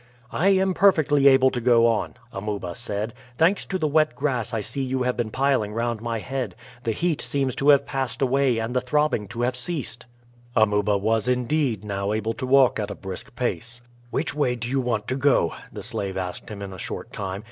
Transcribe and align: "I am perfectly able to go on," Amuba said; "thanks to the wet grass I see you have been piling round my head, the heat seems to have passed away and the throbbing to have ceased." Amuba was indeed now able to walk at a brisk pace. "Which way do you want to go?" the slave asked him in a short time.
"I 0.31 0.47
am 0.47 0.73
perfectly 0.73 1.27
able 1.27 1.51
to 1.51 1.61
go 1.61 1.85
on," 1.85 2.15
Amuba 2.33 2.73
said; 2.73 3.13
"thanks 3.37 3.67
to 3.67 3.77
the 3.77 3.87
wet 3.87 4.15
grass 4.15 4.51
I 4.51 4.59
see 4.61 4.81
you 4.81 5.03
have 5.03 5.15
been 5.15 5.29
piling 5.29 5.73
round 5.75 6.01
my 6.01 6.17
head, 6.17 6.55
the 6.83 6.91
heat 6.91 7.21
seems 7.21 7.53
to 7.57 7.69
have 7.69 7.85
passed 7.85 8.19
away 8.19 8.57
and 8.57 8.75
the 8.75 8.81
throbbing 8.81 9.27
to 9.27 9.43
have 9.43 9.55
ceased." 9.55 10.07
Amuba 10.55 10.97
was 10.97 11.27
indeed 11.27 11.83
now 11.85 12.13
able 12.13 12.33
to 12.33 12.47
walk 12.47 12.79
at 12.79 12.89
a 12.89 12.95
brisk 12.95 13.35
pace. 13.35 13.79
"Which 14.09 14.33
way 14.33 14.55
do 14.55 14.67
you 14.67 14.81
want 14.81 15.07
to 15.07 15.15
go?" 15.15 15.53
the 15.71 15.83
slave 15.83 16.17
asked 16.17 16.49
him 16.49 16.63
in 16.63 16.73
a 16.73 16.79
short 16.79 17.13
time. 17.13 17.39